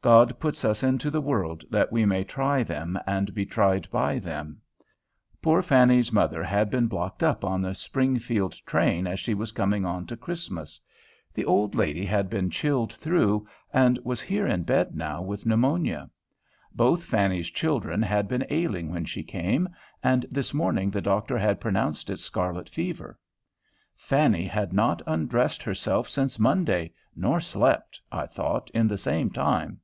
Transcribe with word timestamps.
God 0.00 0.38
puts 0.38 0.64
us 0.64 0.84
into 0.84 1.10
the 1.10 1.20
world 1.20 1.64
that 1.70 1.90
we 1.90 2.04
may 2.04 2.22
try 2.22 2.62
them 2.62 2.96
and 3.04 3.34
be 3.34 3.44
tried 3.44 3.90
by 3.90 4.20
them. 4.20 4.60
Poor 5.42 5.60
Fanny's 5.60 6.12
mother 6.12 6.44
had 6.44 6.70
been 6.70 6.86
blocked 6.86 7.20
up 7.24 7.42
on 7.44 7.60
the 7.62 7.74
Springfield 7.74 8.52
train 8.64 9.08
as 9.08 9.18
she 9.18 9.34
was 9.34 9.50
coming 9.50 9.84
on 9.84 10.06
to 10.06 10.16
Christmas. 10.16 10.80
The 11.34 11.44
old 11.44 11.74
lady 11.74 12.04
had 12.06 12.30
been 12.30 12.48
chilled 12.48 12.92
through, 12.92 13.48
and 13.72 13.98
was 14.04 14.20
here 14.20 14.46
in 14.46 14.62
bed 14.62 14.94
now 14.94 15.20
with 15.20 15.46
pneumonia. 15.46 16.08
Both 16.72 17.02
Fanny's 17.02 17.50
children 17.50 18.00
had 18.00 18.28
been 18.28 18.46
ailing 18.50 18.92
when 18.92 19.04
she 19.04 19.24
came, 19.24 19.68
and 20.00 20.24
this 20.30 20.54
morning 20.54 20.92
the 20.92 21.02
doctor 21.02 21.36
had 21.36 21.60
pronounced 21.60 22.08
it 22.08 22.20
scarlet 22.20 22.68
fever. 22.68 23.18
Fanny 23.96 24.46
had 24.46 24.72
not 24.72 25.02
undressed 25.08 25.60
herself 25.64 26.08
since 26.08 26.38
Monday, 26.38 26.92
nor 27.16 27.40
slept, 27.40 28.00
I 28.12 28.26
thought, 28.26 28.70
in 28.70 28.86
the 28.86 28.96
same 28.96 29.30
time. 29.30 29.80